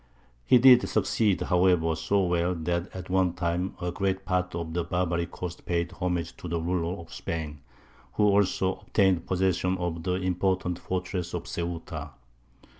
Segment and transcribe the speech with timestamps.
[0.47, 4.83] He did succeed, however, so well, that at one time a great part of the
[4.83, 7.59] Barbary coast paid homage to the ruler of Spain,
[8.13, 12.09] who also obtained possession of the important fortress of Ceuta.